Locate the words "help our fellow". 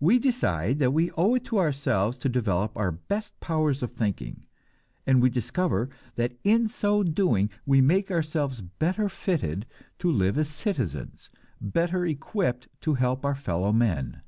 12.94-13.72